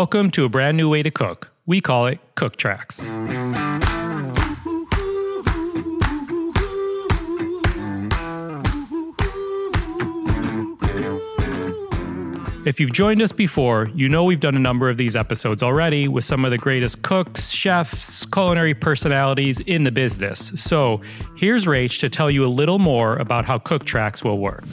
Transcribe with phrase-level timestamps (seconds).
[0.00, 1.50] Welcome to a brand new way to cook.
[1.64, 3.00] We call it Cook Tracks.
[12.66, 16.08] If you've joined us before, you know we've done a number of these episodes already
[16.08, 20.52] with some of the greatest cooks, chefs, culinary personalities in the business.
[20.56, 21.00] So
[21.38, 24.64] here's Rach to tell you a little more about how Cook Tracks will work.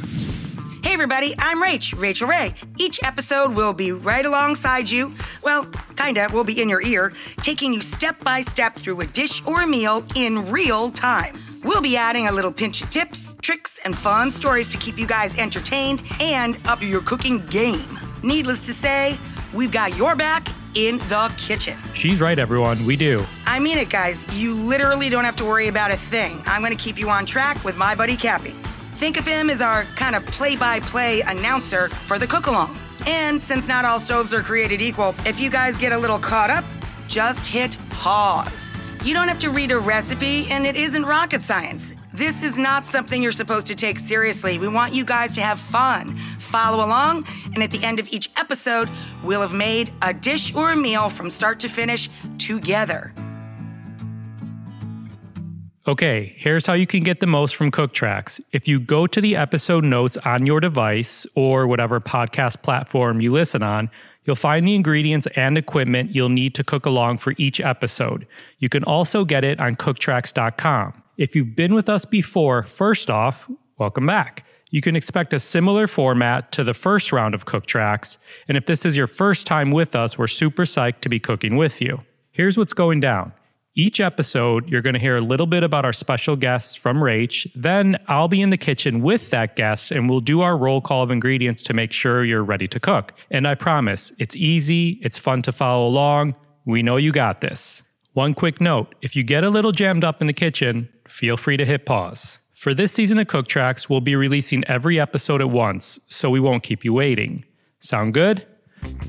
[0.84, 2.54] Hey everybody, I'm Rach, Rachael Ray.
[2.77, 5.13] Each episode will be right alongside you.
[5.41, 9.41] Well, kinda, we'll be in your ear, taking you step by step through a dish
[9.45, 11.41] or a meal in real time.
[11.63, 15.08] We'll be adding a little pinch of tips, tricks, and fun stories to keep you
[15.08, 17.97] guys entertained and up your cooking game.
[18.22, 19.17] Needless to say,
[19.53, 21.77] we've got your back in the kitchen.
[21.94, 22.86] She's right, everyone.
[22.86, 23.25] We do.
[23.45, 24.25] I mean it, guys.
[24.36, 26.41] You literally don't have to worry about a thing.
[26.45, 28.53] I'm going to keep you on track with my buddy Cappy.
[29.03, 32.80] Think of him as our kind of play by play announcer for the cook along.
[33.05, 36.49] And since not all stoves are created equal, if you guys get a little caught
[36.49, 36.63] up,
[37.09, 38.78] just hit pause.
[39.03, 41.94] You don't have to read a recipe, and it isn't rocket science.
[42.13, 44.58] This is not something you're supposed to take seriously.
[44.58, 46.16] We want you guys to have fun.
[46.39, 48.89] Follow along, and at the end of each episode,
[49.22, 53.13] we'll have made a dish or a meal from start to finish together.
[55.86, 58.39] Okay, here's how you can get the most from Cook Tracks.
[58.53, 63.34] If you go to the episode notes on your device or whatever podcast platform you
[63.34, 63.90] listen on,
[64.25, 68.25] You'll find the ingredients and equipment you'll need to cook along for each episode.
[68.58, 71.03] You can also get it on cooktracks.com.
[71.17, 74.45] If you've been with us before, first off, welcome back.
[74.72, 78.66] You can expect a similar format to the first round of Cook Tracks, and if
[78.66, 82.02] this is your first time with us, we're super psyched to be cooking with you.
[82.31, 83.34] Here's what's going down.
[83.75, 87.49] Each episode, you're going to hear a little bit about our special guests from Rach.
[87.55, 91.02] Then I'll be in the kitchen with that guest and we'll do our roll call
[91.02, 93.13] of ingredients to make sure you're ready to cook.
[93.31, 96.35] And I promise, it's easy, it's fun to follow along.
[96.66, 97.81] We know you got this.
[98.13, 101.57] One quick note if you get a little jammed up in the kitchen, feel free
[101.57, 102.38] to hit pause.
[102.53, 106.39] For this season of Cook Tracks, we'll be releasing every episode at once, so we
[106.39, 107.44] won't keep you waiting.
[107.79, 108.45] Sound good?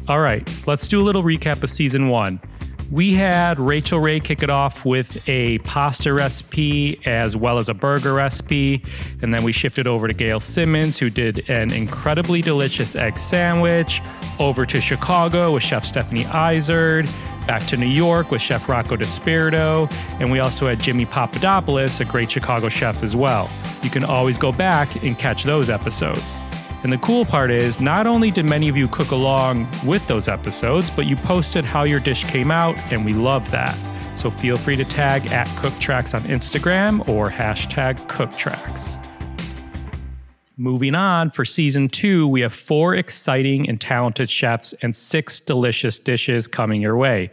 [0.08, 2.40] All right, let's do a little recap of season one.
[2.94, 7.74] We had Rachael Ray kick it off with a pasta recipe as well as a
[7.74, 8.84] burger recipe.
[9.20, 14.00] And then we shifted over to Gail Simmons, who did an incredibly delicious egg sandwich.
[14.38, 17.06] Over to Chicago with Chef Stephanie Izard.
[17.48, 19.90] Back to New York with Chef Rocco DiSpirito.
[20.20, 23.50] And we also had Jimmy Papadopoulos, a great Chicago chef as well.
[23.82, 26.36] You can always go back and catch those episodes.
[26.84, 30.28] And the cool part is, not only did many of you cook along with those
[30.28, 33.74] episodes, but you posted how your dish came out, and we love that.
[34.18, 39.00] So feel free to tag at CookTracks on Instagram or hashtag CookTracks.
[40.58, 45.98] Moving on, for season two, we have four exciting and talented chefs and six delicious
[45.98, 47.30] dishes coming your way.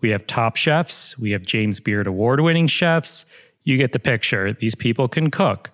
[0.00, 3.26] We have top chefs, we have James Beard award winning chefs.
[3.64, 4.54] You get the picture.
[4.54, 5.70] These people can cook,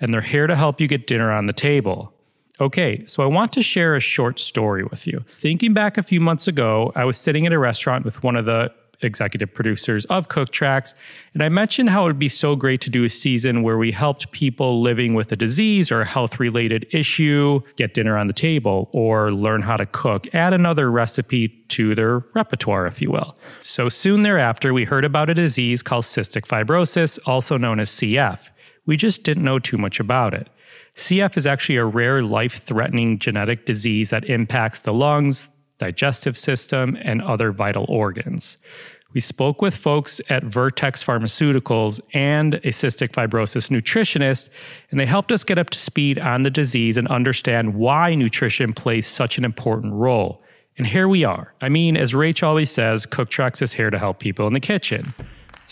[0.00, 2.12] and they're here to help you get dinner on the table.
[2.62, 5.24] Okay, so I want to share a short story with you.
[5.40, 8.44] Thinking back a few months ago, I was sitting at a restaurant with one of
[8.44, 10.94] the executive producers of Cook Tracks,
[11.34, 13.90] and I mentioned how it would be so great to do a season where we
[13.90, 18.32] helped people living with a disease or a health related issue get dinner on the
[18.32, 23.36] table or learn how to cook, add another recipe to their repertoire, if you will.
[23.60, 28.38] So soon thereafter, we heard about a disease called cystic fibrosis, also known as CF.
[28.86, 30.48] We just didn't know too much about it.
[30.96, 35.48] CF is actually a rare life threatening genetic disease that impacts the lungs,
[35.78, 38.58] digestive system, and other vital organs.
[39.14, 44.48] We spoke with folks at Vertex Pharmaceuticals and a cystic fibrosis nutritionist,
[44.90, 48.72] and they helped us get up to speed on the disease and understand why nutrition
[48.72, 50.42] plays such an important role.
[50.78, 51.52] And here we are.
[51.60, 54.60] I mean, as Rach always says, Cook Tracks is here to help people in the
[54.60, 55.12] kitchen.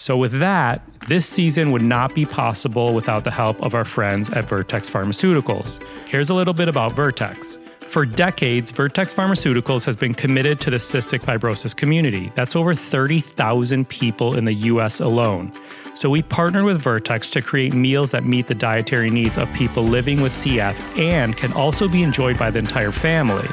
[0.00, 4.30] So, with that, this season would not be possible without the help of our friends
[4.30, 5.78] at Vertex Pharmaceuticals.
[6.06, 7.58] Here's a little bit about Vertex.
[7.80, 12.32] For decades, Vertex Pharmaceuticals has been committed to the cystic fibrosis community.
[12.34, 15.52] That's over 30,000 people in the US alone.
[15.92, 19.82] So we partnered with Vertex to create meals that meet the dietary needs of people
[19.82, 23.50] living with CF and can also be enjoyed by the entire family.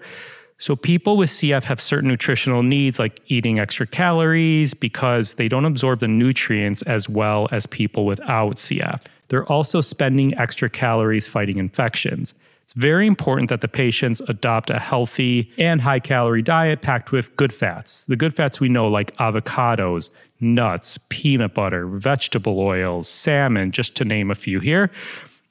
[0.57, 5.65] So, people with CF have certain nutritional needs like eating extra calories because they don't
[5.65, 9.01] absorb the nutrients as well as people without CF.
[9.29, 12.33] They're also spending extra calories fighting infections.
[12.63, 17.35] It's very important that the patients adopt a healthy and high calorie diet packed with
[17.35, 18.05] good fats.
[18.05, 20.09] The good fats we know, like avocados,
[20.39, 24.91] nuts, peanut butter, vegetable oils, salmon, just to name a few here.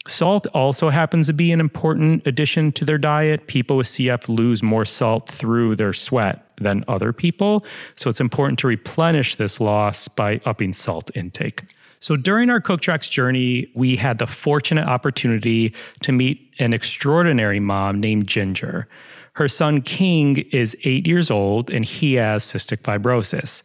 [0.08, 3.46] Salt also happens to be an important addition to their diet.
[3.46, 7.64] People with CF lose more salt through their sweat than other people.
[7.94, 11.62] So it's important to replenish this loss by upping salt intake.
[12.00, 17.60] So during our Cook Tracks journey, we had the fortunate opportunity to meet an extraordinary
[17.60, 18.88] mom named Ginger.
[19.34, 23.62] Her son King is eight years old and he has cystic fibrosis.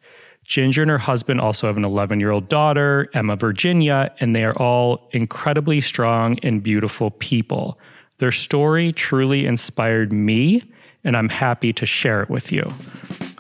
[0.48, 4.46] Ginger and her husband also have an 11 year old daughter, Emma Virginia, and they
[4.46, 7.78] are all incredibly strong and beautiful people.
[8.20, 10.64] Their story truly inspired me,
[11.04, 12.74] and I'm happy to share it with you.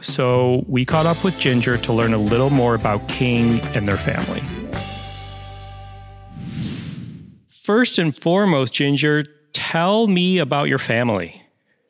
[0.01, 3.98] So, we caught up with Ginger to learn a little more about King and their
[3.98, 4.44] family.
[7.50, 11.42] First and foremost, Ginger, tell me about your family.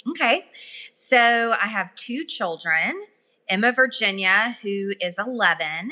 [0.10, 0.46] Okay.
[0.92, 2.94] So I have two children
[3.50, 5.92] Emma Virginia, who is 11,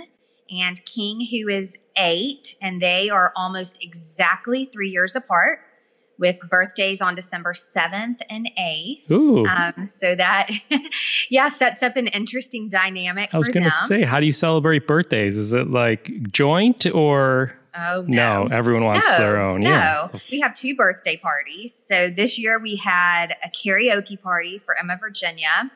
[0.50, 5.60] and King, who is eight, and they are almost exactly three years apart
[6.18, 9.12] with birthdays on December 7th and 8th.
[9.12, 9.46] Ooh.
[9.46, 10.50] Um, so that,
[11.30, 13.30] yeah, sets up an interesting dynamic.
[13.34, 15.36] I was going to say, how do you celebrate birthdays?
[15.38, 17.58] Is it like joint or?
[17.78, 18.46] Oh no.
[18.46, 19.60] no everyone wants no, their own.
[19.60, 20.08] No, yeah.
[20.32, 21.74] we have two birthday parties.
[21.74, 25.72] So this year we had a karaoke party for Emma Virginia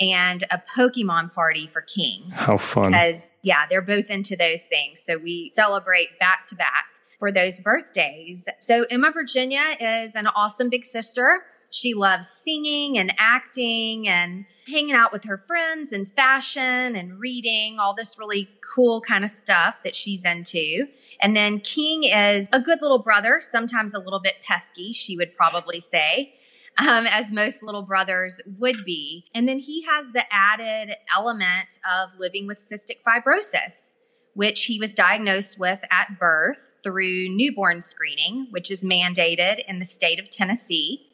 [0.00, 2.30] and a Pokemon party for King.
[2.30, 2.92] How fun!
[2.92, 5.00] Because yeah, they're both into those things.
[5.00, 6.84] So we celebrate back to back
[7.18, 8.46] for those birthdays.
[8.60, 11.42] So Emma Virginia is an awesome big sister.
[11.70, 17.78] She loves singing and acting and hanging out with her friends and fashion and reading,
[17.78, 20.86] all this really cool kind of stuff that she's into.
[21.20, 25.36] And then King is a good little brother, sometimes a little bit pesky, she would
[25.36, 26.34] probably say.
[26.80, 29.24] Um, as most little brothers would be.
[29.34, 33.96] And then he has the added element of living with cystic fibrosis,
[34.34, 39.84] which he was diagnosed with at birth through newborn screening, which is mandated in the
[39.84, 41.04] state of Tennessee.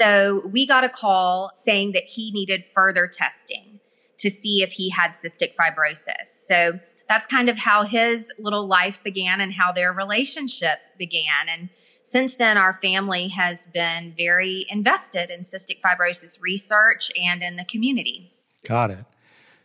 [0.00, 3.80] So we got a call saying that he needed further testing
[4.18, 6.28] to see if he had cystic fibrosis.
[6.28, 11.48] So that's kind of how his little life began and how their relationship began.
[11.48, 11.68] And
[12.02, 17.64] since then, our family has been very invested in cystic fibrosis research and in the
[17.64, 18.32] community.
[18.64, 19.04] Got it.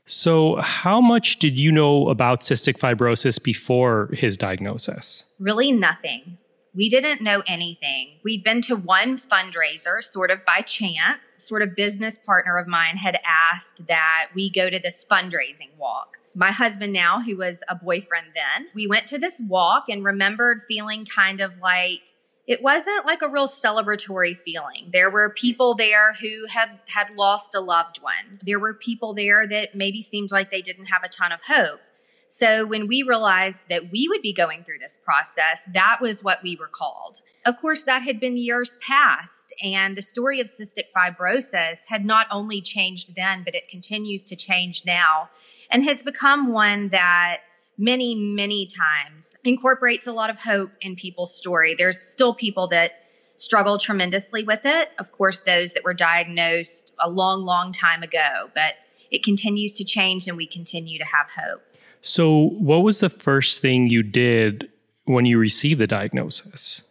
[0.06, 5.26] So, how much did you know about cystic fibrosis before his diagnosis?
[5.40, 6.38] Really, nothing.
[6.76, 8.20] We didn't know anything.
[8.24, 11.32] We'd been to one fundraiser sort of by chance.
[11.32, 16.18] Sort of business partner of mine had asked that we go to this fundraising walk
[16.36, 20.62] my husband now, who was a boyfriend then, we went to this walk and remembered
[20.68, 22.02] feeling kind of like
[22.46, 24.90] it wasn't like a real celebratory feeling.
[24.92, 28.40] There were people there who had had lost a loved one.
[28.46, 31.80] There were people there that maybe seemed like they didn't have a ton of hope.
[32.28, 36.42] So when we realized that we would be going through this process, that was what
[36.42, 37.22] we were called.
[37.46, 42.28] Of course, that had been years past, and the story of cystic fibrosis had not
[42.32, 45.28] only changed then, but it continues to change now
[45.70, 47.42] and has become one that
[47.78, 51.76] many, many times incorporates a lot of hope in people's story.
[51.78, 52.92] There's still people that
[53.36, 54.90] struggle tremendously with it.
[55.00, 58.76] Of course, those that were diagnosed a long, long time ago, but
[59.12, 61.62] it continues to change and we continue to have hope.
[62.02, 64.70] So, what was the first thing you did
[65.06, 66.84] when you received the diagnosis?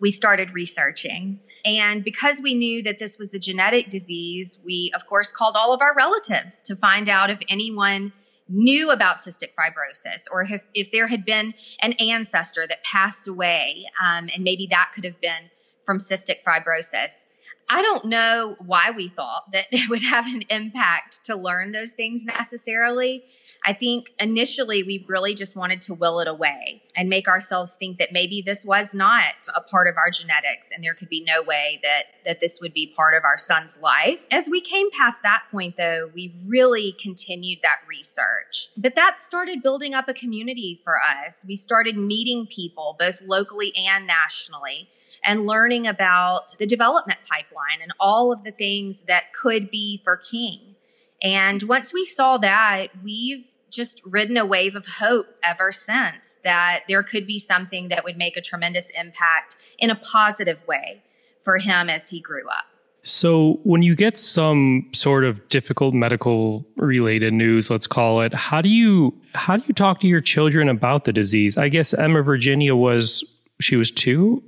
[0.00, 1.40] We started researching.
[1.64, 5.72] And because we knew that this was a genetic disease, we, of course, called all
[5.72, 8.12] of our relatives to find out if anyone
[8.48, 13.84] knew about cystic fibrosis or if, if there had been an ancestor that passed away
[14.02, 15.50] um, and maybe that could have been
[15.84, 17.26] from cystic fibrosis.
[17.68, 21.92] I don't know why we thought that it would have an impact to learn those
[21.92, 23.24] things necessarily.
[23.64, 27.98] I think initially we really just wanted to will it away and make ourselves think
[27.98, 31.42] that maybe this was not a part of our genetics and there could be no
[31.42, 34.26] way that that this would be part of our son's life.
[34.30, 38.68] As we came past that point though, we really continued that research.
[38.76, 41.44] But that started building up a community for us.
[41.48, 44.88] We started meeting people both locally and nationally
[45.24, 50.18] and learning about the development pipeline and all of the things that could be for
[50.18, 50.74] King.
[51.22, 56.80] And once we saw that, we've just ridden a wave of hope ever since that
[56.88, 61.02] there could be something that would make a tremendous impact in a positive way
[61.42, 62.64] for him as he grew up.
[63.06, 68.62] So, when you get some sort of difficult medical related news, let's call it, how
[68.62, 71.58] do you how do you talk to your children about the disease?
[71.58, 73.22] I guess Emma Virginia was
[73.60, 74.42] she was 2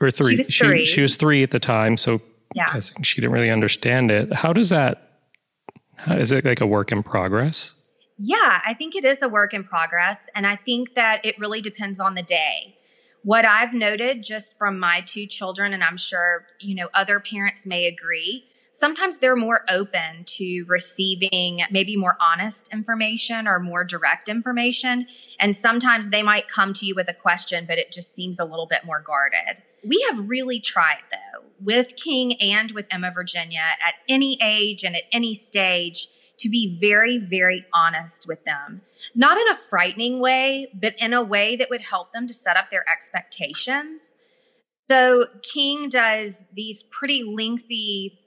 [0.00, 0.32] or 3.
[0.32, 0.78] She was 3.
[0.84, 2.20] She, she was 3 at the time, so
[2.54, 2.66] Yeah.
[2.68, 4.32] I think she didn't really understand it.
[4.34, 5.08] How does that
[5.96, 7.74] how, is it like a work in progress?
[8.24, 10.30] Yeah, I think it is a work in progress.
[10.32, 12.76] And I think that it really depends on the day.
[13.24, 17.66] What I've noted just from my two children, and I'm sure, you know, other parents
[17.66, 24.28] may agree, sometimes they're more open to receiving maybe more honest information or more direct
[24.28, 25.08] information.
[25.40, 28.44] And sometimes they might come to you with a question, but it just seems a
[28.44, 29.64] little bit more guarded.
[29.84, 34.94] We have really tried, though, with King and with Emma Virginia at any age and
[34.94, 36.06] at any stage
[36.38, 38.82] to be very, very honest with them.
[39.14, 42.56] Not in a frightening way, but in a way that would help them to set
[42.56, 44.16] up their expectations.
[44.90, 48.18] So, King does these pretty lengthy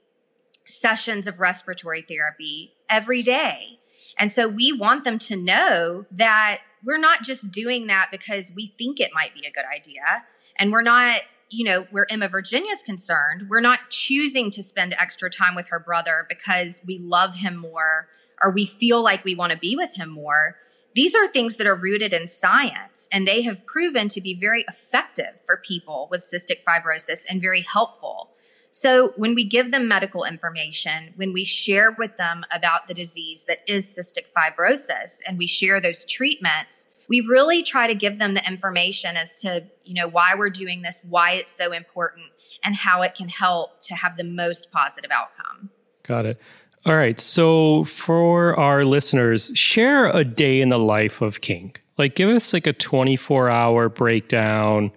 [0.66, 3.78] sessions of respiratory therapy every day.
[4.18, 8.74] And so, we want them to know that we're not just doing that because we
[8.78, 10.24] think it might be a good idea.
[10.58, 14.94] And we're not you know, where Emma Virginia is concerned, we're not choosing to spend
[14.98, 18.08] extra time with her brother because we love him more
[18.42, 20.56] or we feel like we want to be with him more.
[20.94, 24.64] These are things that are rooted in science and they have proven to be very
[24.68, 28.30] effective for people with cystic fibrosis and very helpful.
[28.70, 33.44] So when we give them medical information, when we share with them about the disease
[33.44, 38.34] that is cystic fibrosis and we share those treatments, we really try to give them
[38.34, 42.26] the information as to you know why we're doing this why it's so important
[42.64, 45.70] and how it can help to have the most positive outcome
[46.06, 46.40] Got it.
[46.84, 47.18] All right.
[47.18, 51.74] So for our listeners, share a day in the life of King.
[51.98, 54.92] Like give us like a 24 hour breakdown.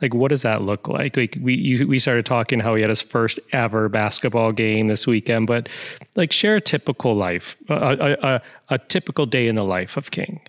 [0.00, 1.16] Like what does that look like?
[1.16, 5.06] Like we you, we started talking how he had his first ever basketball game this
[5.06, 5.68] weekend, but
[6.14, 10.10] like share a typical life, a, a, a, a typical day in the life of
[10.10, 10.40] King.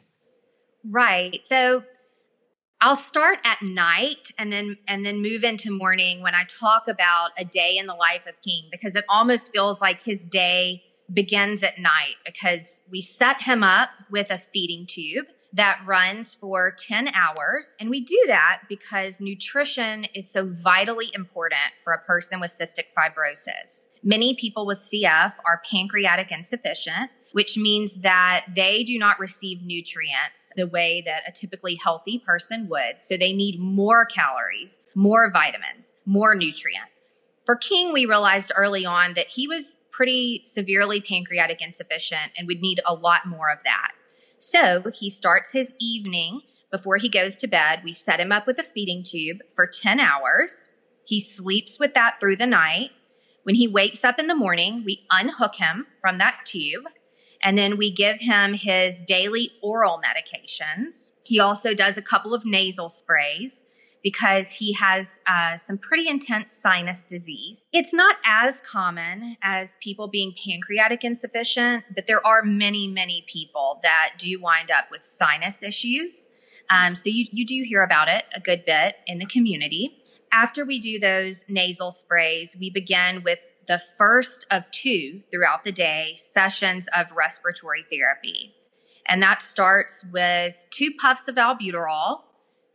[0.89, 1.83] Right so
[2.81, 7.31] i'll start at night and then and then move into morning when i talk about
[7.37, 11.63] a day in the life of king because it almost feels like his day begins
[11.63, 17.09] at night because we set him up with a feeding tube that runs for 10
[17.09, 17.75] hours.
[17.79, 22.85] And we do that because nutrition is so vitally important for a person with cystic
[22.97, 23.89] fibrosis.
[24.03, 30.53] Many people with CF are pancreatic insufficient, which means that they do not receive nutrients
[30.55, 33.01] the way that a typically healthy person would.
[33.01, 37.01] So they need more calories, more vitamins, more nutrients.
[37.45, 42.61] For King, we realized early on that he was pretty severely pancreatic insufficient and would
[42.61, 43.91] need a lot more of that.
[44.39, 47.81] So he starts his evening before he goes to bed.
[47.83, 50.69] We set him up with a feeding tube for 10 hours.
[51.05, 52.91] He sleeps with that through the night.
[53.43, 56.83] When he wakes up in the morning, we unhook him from that tube
[57.43, 61.11] and then we give him his daily oral medications.
[61.23, 63.65] He also does a couple of nasal sprays
[64.01, 67.67] because he has uh, some pretty intense sinus disease.
[67.71, 73.79] It's not as common as people being pancreatic insufficient, but there are many, many people
[73.83, 76.27] that do wind up with sinus issues.
[76.69, 79.99] Um, so you, you do hear about it a good bit in the community.
[80.31, 85.71] After we do those nasal sprays, we begin with the first of two throughout the
[85.71, 88.53] day sessions of respiratory therapy.
[89.07, 92.21] And that starts with two puffs of albuterol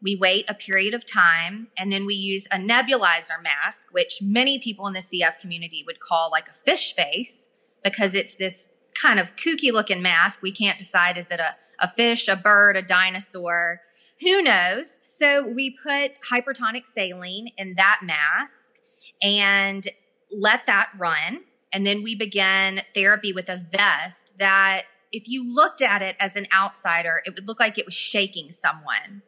[0.00, 4.58] we wait a period of time and then we use a nebulizer mask, which many
[4.58, 7.48] people in the CF community would call like a fish face
[7.82, 10.40] because it's this kind of kooky looking mask.
[10.42, 13.80] We can't decide is it a, a fish, a bird, a dinosaur?
[14.20, 15.00] Who knows?
[15.10, 18.74] So we put hypertonic saline in that mask
[19.20, 19.86] and
[20.30, 21.40] let that run.
[21.72, 26.36] And then we began therapy with a vest that, if you looked at it as
[26.36, 29.22] an outsider, it would look like it was shaking someone.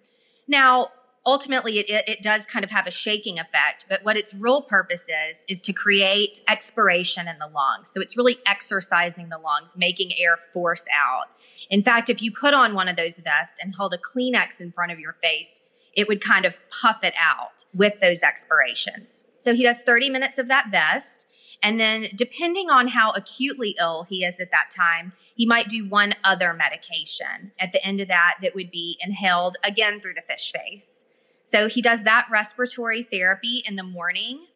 [0.46, 0.88] Now,
[1.24, 5.08] ultimately, it, it, does kind of have a shaking effect, but what its real purpose
[5.08, 7.88] is, is to create expiration in the lungs.
[7.88, 11.28] So it's really exercising the lungs, making air force out.
[11.70, 14.72] In fact, if you put on one of those vests and hold a Kleenex in
[14.72, 15.60] front of your face,
[15.94, 19.30] it would kind of puff it out with those expirations.
[19.38, 21.26] So he does 30 minutes of that vest.
[21.62, 25.86] And then, depending on how acutely ill he is at that time, he might do
[25.86, 30.22] one other medication at the end of that that would be inhaled again through the
[30.22, 31.04] fish face.
[31.44, 34.46] So he does that respiratory therapy in the morning.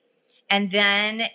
[0.48, 1.28] And then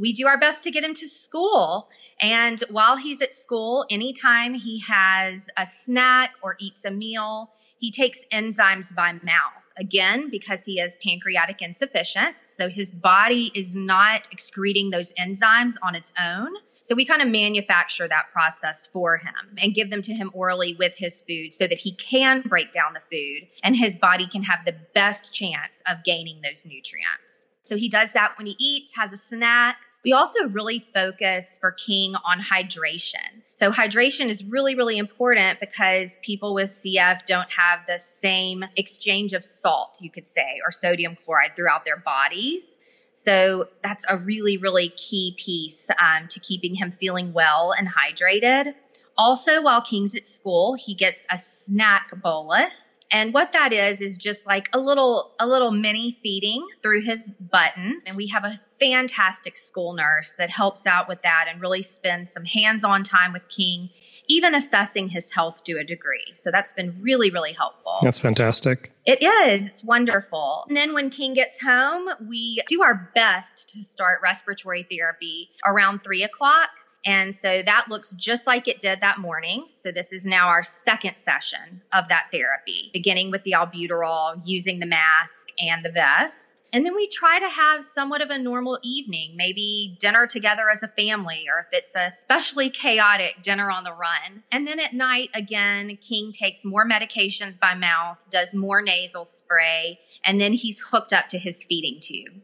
[0.00, 1.88] we do our best to get him to school.
[2.20, 7.50] And while he's at school, anytime he has a snack or eats a meal,
[7.82, 9.58] he takes enzymes by mouth.
[9.76, 12.36] again because he is pancreatic insufficient.
[12.44, 16.50] So his body is not excreting those enzymes on its own.
[16.82, 20.76] So we kind of manufacture that process for him and give them to him orally
[20.78, 24.42] with his food so that he can break down the food and his body can
[24.42, 27.46] have the best chance of gaining those nutrients.
[27.64, 29.76] So he does that when he eats, has a snack.
[30.04, 33.42] We also really focus for King on hydration.
[33.54, 39.32] So hydration is really, really important because people with CF don't have the same exchange
[39.32, 42.78] of salt, you could say, or sodium chloride throughout their bodies.
[43.12, 48.74] So that's a really, really key piece um, to keeping him feeling well and hydrated.
[49.16, 52.98] Also, while King's at school, he gets a snack bolus.
[53.12, 57.30] And what that is is just like a little a little mini feeding through his
[57.38, 58.00] button.
[58.06, 62.32] And we have a fantastic school nurse that helps out with that and really spends
[62.32, 63.90] some hands-on time with King
[64.28, 66.32] even assessing his health to a degree.
[66.32, 67.98] So that's been really, really helpful.
[68.02, 68.92] That's fantastic.
[69.04, 69.66] It is.
[69.66, 70.64] It's wonderful.
[70.68, 76.04] And then when King gets home, we do our best to start respiratory therapy around
[76.04, 76.70] three o'clock.
[77.04, 79.66] And so that looks just like it did that morning.
[79.72, 84.78] So this is now our second session of that therapy, beginning with the albuterol, using
[84.78, 86.64] the mask and the vest.
[86.72, 90.82] And then we try to have somewhat of a normal evening, maybe dinner together as
[90.82, 94.44] a family, or if it's a especially chaotic dinner on the run.
[94.50, 99.98] And then at night, again, King takes more medications by mouth, does more nasal spray,
[100.24, 102.42] and then he's hooked up to his feeding tube.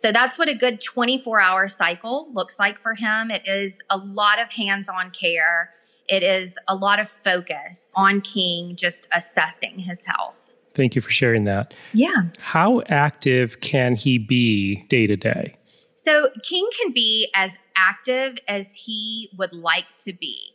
[0.00, 3.30] So that's what a good 24 hour cycle looks like for him.
[3.30, 5.74] It is a lot of hands on care.
[6.08, 10.40] It is a lot of focus on King just assessing his health.
[10.72, 11.74] Thank you for sharing that.
[11.92, 12.30] Yeah.
[12.38, 15.56] How active can he be day to day?
[15.96, 20.54] So, King can be as active as he would like to be.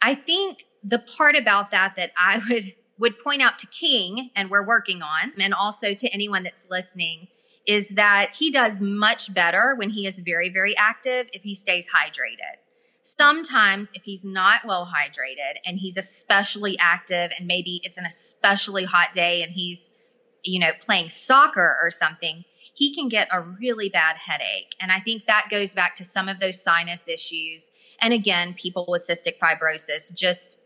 [0.00, 4.48] I think the part about that that I would would point out to King and
[4.48, 7.28] we're working on and also to anyone that's listening
[7.66, 11.88] is that he does much better when he is very, very active if he stays
[11.94, 12.58] hydrated.
[13.02, 18.84] Sometimes, if he's not well hydrated and he's especially active, and maybe it's an especially
[18.84, 19.92] hot day and he's,
[20.44, 22.44] you know, playing soccer or something,
[22.74, 24.74] he can get a really bad headache.
[24.80, 27.70] And I think that goes back to some of those sinus issues.
[28.00, 30.58] And again, people with cystic fibrosis just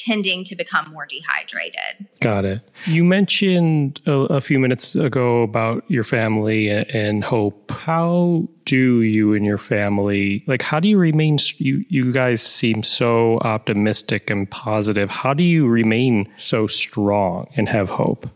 [0.00, 2.08] tending to become more dehydrated.
[2.20, 2.60] Got it.
[2.86, 7.70] You mentioned a, a, few minutes ago about your family and hope.
[7.70, 12.82] How do you and your family like how do you remain you you guys seem
[12.82, 15.10] so optimistic and positive.
[15.10, 18.28] How do you remain so strong and have hope?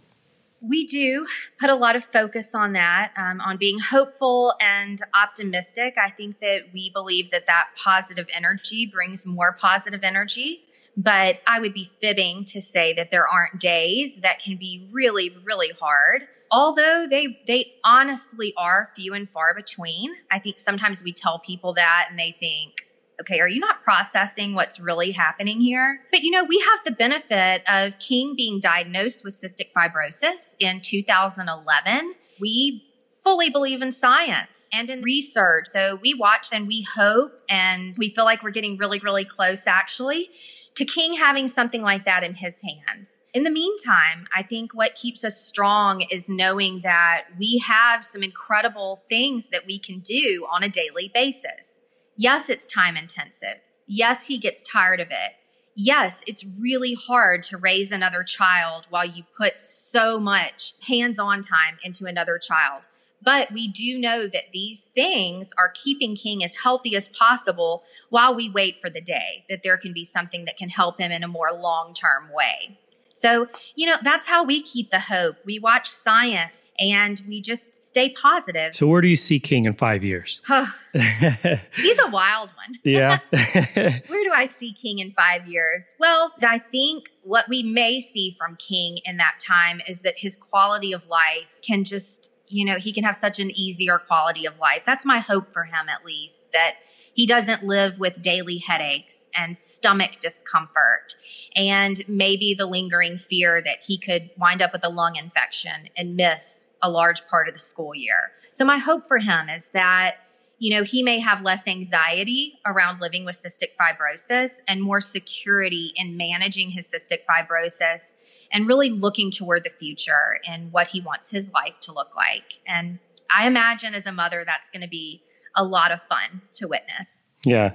[0.67, 1.27] we do
[1.61, 5.97] put a lot of focus on that, um, on being hopeful and optimistic.
[6.03, 10.63] I think that we believe that that positive energy brings more positive energy.
[10.97, 15.35] But I would be fibbing to say that there aren't days that can be really,
[15.45, 16.23] really hard.
[16.51, 20.13] Although they they honestly are few and far between.
[20.31, 22.87] I think sometimes we tell people that and they think,
[23.21, 26.01] okay, are you not processing what's really happening here?
[26.13, 30.81] But you know, we have the benefit of King being diagnosed with cystic fibrosis in
[30.81, 32.15] 2011.
[32.41, 32.85] We
[33.25, 35.67] fully believe in science and in research.
[35.67, 39.67] So we watch and we hope and we feel like we're getting really, really close
[39.67, 40.29] actually
[40.75, 43.25] to King having something like that in his hands.
[43.33, 48.23] In the meantime, I think what keeps us strong is knowing that we have some
[48.23, 51.85] incredible things that we can do on a daily basis.
[52.17, 53.59] Yes, it's time intensive.
[53.87, 55.33] Yes, he gets tired of it.
[55.77, 61.41] Yes, it's really hard to raise another child while you put so much hands on
[61.41, 62.83] time into another child.
[63.25, 68.35] But we do know that these things are keeping King as healthy as possible while
[68.35, 71.23] we wait for the day that there can be something that can help him in
[71.23, 72.79] a more long term way.
[73.17, 75.37] So, you know, that's how we keep the hope.
[75.45, 78.75] We watch science and we just stay positive.
[78.75, 80.41] So, where do you see King in five years?
[80.93, 82.75] He's a wild one.
[82.83, 83.21] Yeah.
[83.29, 85.95] where do I see King in five years?
[86.01, 90.37] Well, I think what we may see from King in that time is that his
[90.37, 94.59] quality of life can just you know, he can have such an easier quality of
[94.59, 94.83] life.
[94.85, 96.75] That's my hope for him, at least, that
[97.15, 101.15] he doesn't live with daily headaches and stomach discomfort
[101.55, 106.17] and maybe the lingering fear that he could wind up with a lung infection and
[106.17, 108.33] miss a large part of the school year.
[108.51, 110.17] So, my hope for him is that
[110.59, 115.93] you know, he may have less anxiety around living with cystic fibrosis and more security
[115.97, 118.15] in managing his cystic fibrosis
[118.55, 122.61] and really looking toward the future and what he wants his life to look like.
[122.67, 123.01] And
[123.35, 125.23] I imagine as a mother, that's going to be
[125.57, 127.07] a lot of fun to witness.
[127.45, 127.73] Yeah,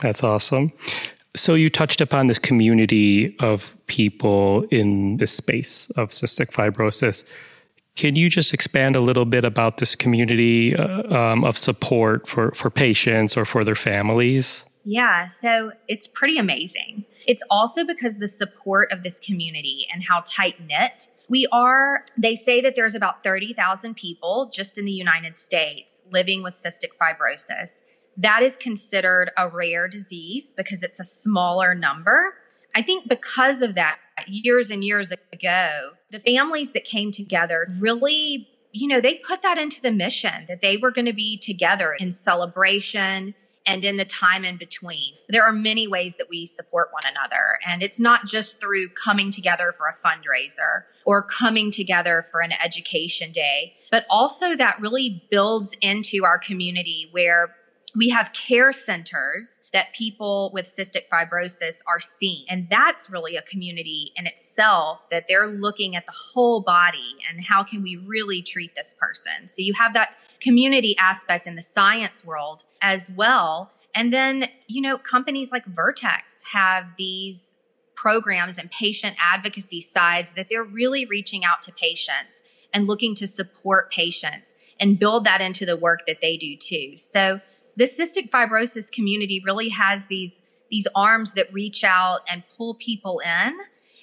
[0.00, 0.72] that's awesome.
[1.34, 7.28] So you touched upon this community of people in this space of cystic fibrosis.
[7.96, 12.52] Can you just expand a little bit about this community uh, um, of support for,
[12.52, 14.64] for patients or for their families?
[14.84, 17.04] Yeah, so it's pretty amazing.
[17.28, 22.06] It's also because the support of this community and how tight knit we are.
[22.16, 26.96] They say that there's about 30,000 people just in the United States living with cystic
[26.98, 27.82] fibrosis.
[28.16, 32.32] That is considered a rare disease because it's a smaller number.
[32.74, 38.48] I think because of that, years and years ago, the families that came together really,
[38.72, 41.92] you know, they put that into the mission that they were going to be together
[41.92, 43.34] in celebration
[43.66, 45.12] and in the time in between.
[45.28, 47.58] There are many ways that we support one another.
[47.66, 52.52] And it's not just through coming together for a fundraiser or coming together for an
[52.52, 57.54] education day, but also that really builds into our community where
[57.96, 62.44] we have care centers that people with cystic fibrosis are seeing.
[62.48, 67.44] And that's really a community in itself that they're looking at the whole body and
[67.44, 69.48] how can we really treat this person.
[69.48, 73.72] So you have that community aspect in the science world as well.
[73.94, 77.58] And then, you know, companies like Vertex have these
[77.94, 83.26] programs and patient advocacy sides that they're really reaching out to patients and looking to
[83.26, 86.96] support patients and build that into the work that they do too.
[86.96, 87.40] So
[87.76, 93.20] the cystic fibrosis community really has these these arms that reach out and pull people
[93.20, 93.56] in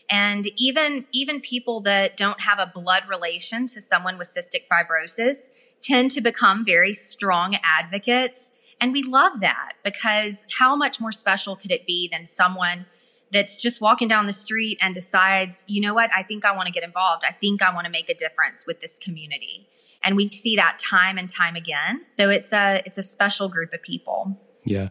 [0.09, 5.49] and even even people that don't have a blood relation to someone with cystic fibrosis
[5.85, 8.53] tend to become very strong advocates.
[8.81, 12.85] And we love that because how much more special could it be than someone
[13.31, 16.67] that's just walking down the street and decides, you know what, I think I want
[16.67, 17.23] to get involved.
[17.27, 19.67] I think I want to make a difference with this community.
[20.03, 23.73] And we see that time and time again so it's a it's a special group
[23.73, 24.39] of people.
[24.63, 24.89] Yeah.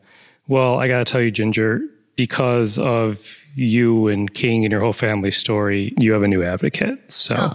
[0.48, 1.80] Well i gotta tell you ginger
[2.16, 6.98] because of you and king and your whole family story you have a new advocate
[7.10, 7.52] so.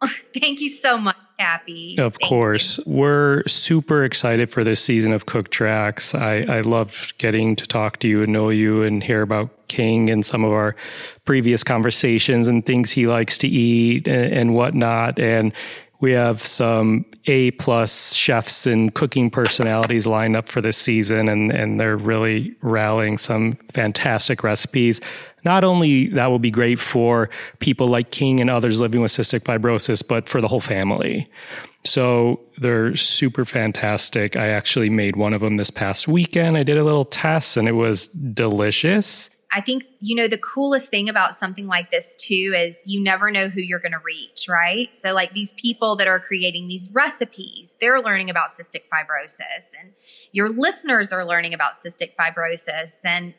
[0.00, 0.10] Oh.
[0.34, 1.96] thank you so much Cappy.
[1.98, 2.78] Of Thank course.
[2.78, 2.84] You.
[2.86, 6.14] We're super excited for this season of Cook Tracks.
[6.14, 10.08] I, I loved getting to talk to you and know you and hear about King
[10.08, 10.76] and some of our
[11.24, 15.18] previous conversations and things he likes to eat and, and whatnot.
[15.18, 15.52] And
[15.98, 21.50] we have some A plus chefs and cooking personalities lined up for this season, and,
[21.50, 25.00] and they're really rallying some fantastic recipes.
[25.44, 29.40] Not only that will be great for people like King and others living with cystic
[29.40, 31.28] fibrosis, but for the whole family.
[31.84, 34.36] So they're super fantastic.
[34.36, 36.56] I actually made one of them this past weekend.
[36.56, 39.30] I did a little test and it was delicious.
[39.54, 43.30] I think, you know, the coolest thing about something like this too is you never
[43.30, 44.94] know who you're going to reach, right?
[44.96, 49.92] So, like these people that are creating these recipes, they're learning about cystic fibrosis, and
[50.32, 53.04] your listeners are learning about cystic fibrosis.
[53.04, 53.34] And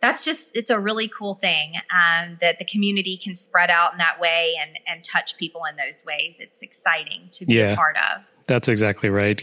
[0.00, 3.98] that's just, it's a really cool thing um, that the community can spread out in
[3.98, 6.38] that way and, and touch people in those ways.
[6.38, 8.22] It's exciting to be yeah, a part of.
[8.46, 9.40] That's exactly right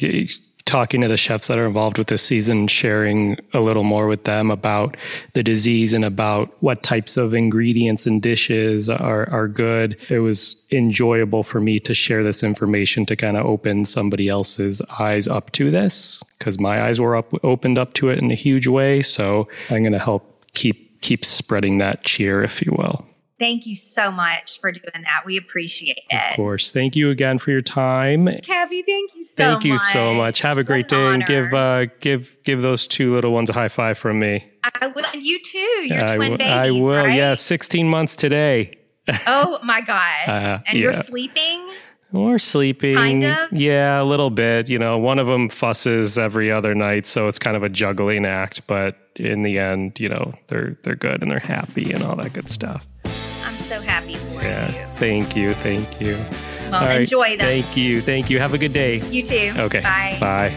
[0.65, 4.23] talking to the chefs that are involved with this season, sharing a little more with
[4.23, 4.95] them about
[5.33, 9.97] the disease and about what types of ingredients and dishes are, are good.
[10.09, 14.81] It was enjoyable for me to share this information to kind of open somebody else's
[14.99, 18.35] eyes up to this because my eyes were up, opened up to it in a
[18.35, 19.01] huge way.
[19.01, 23.05] So I'm going to help keep keep spreading that cheer, if you will.
[23.39, 25.23] Thank you so much for doing that.
[25.25, 26.15] We appreciate it.
[26.15, 26.71] Of course.
[26.71, 28.27] Thank you again for your time.
[28.41, 29.63] Kathy, thank you so thank much.
[29.63, 30.39] Thank you so much.
[30.41, 31.13] Have a great day honor.
[31.15, 34.49] and give uh, give give those two little ones a high five from me.
[34.79, 35.57] I will and you too.
[35.57, 36.47] Your I twin w- babies.
[36.47, 37.15] I will, right?
[37.15, 37.35] yeah.
[37.35, 38.71] Sixteen months today.
[39.27, 40.27] oh my gosh.
[40.27, 40.83] Uh, and yeah.
[40.83, 41.67] you're sleeping?
[42.13, 42.93] We're sleeping.
[42.93, 43.51] Kind of?
[43.51, 44.69] Yeah, a little bit.
[44.69, 48.25] You know, one of them fusses every other night, so it's kind of a juggling
[48.25, 52.15] act, but in the end, you know, they're they're good and they're happy and all
[52.15, 52.85] that good stuff
[53.53, 54.87] I'm so happy for yeah, you.
[54.95, 55.53] Thank you.
[55.53, 56.17] Thank you.
[56.71, 57.37] Well, All enjoy right.
[57.37, 57.45] them.
[57.45, 58.01] Thank you.
[58.01, 58.39] Thank you.
[58.39, 58.97] Have a good day.
[59.09, 59.53] You too.
[59.57, 59.81] Okay.
[59.81, 60.17] Bye.
[60.19, 60.49] Bye.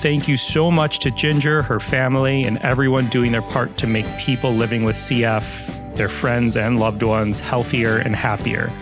[0.00, 4.06] Thank you so much to Ginger, her family, and everyone doing their part to make
[4.18, 8.72] people living with CF, their friends and loved ones, healthier and happier.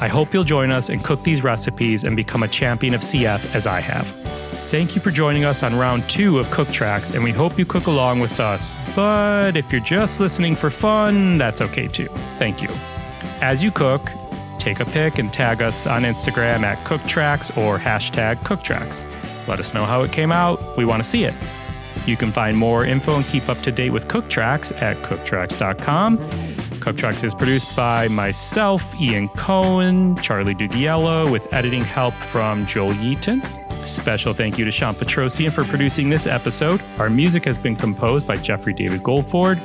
[0.00, 3.54] I hope you'll join us and cook these recipes and become a champion of CF
[3.54, 4.06] as I have.
[4.72, 7.66] Thank you for joining us on round two of Cook Tracks, and we hope you
[7.66, 8.74] cook along with us.
[8.96, 12.06] But if you're just listening for fun, that's okay too.
[12.38, 12.70] Thank you.
[13.42, 14.00] As you cook,
[14.58, 19.04] take a pic and tag us on Instagram at Cook Tracks or hashtag Cook Tracks.
[19.46, 20.78] Let us know how it came out.
[20.78, 21.34] We want to see it.
[22.06, 26.16] You can find more info and keep up to date with Cook Tracks at cooktracks.com.
[26.80, 32.94] Cook Tracks is produced by myself, Ian Cohen, Charlie Dugiello, with editing help from Joel
[32.94, 33.61] Yeaton.
[33.86, 36.80] Special thank you to Sean Petrosian for producing this episode.
[36.98, 39.60] Our music has been composed by Jeffrey David Goldford.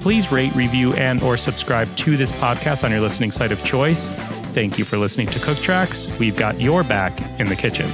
[0.00, 4.14] Please rate, review, and or subscribe to this podcast on your listening site of choice.
[4.54, 6.06] Thank you for listening to Cook Tracks.
[6.18, 7.90] We've got your back in the kitchen.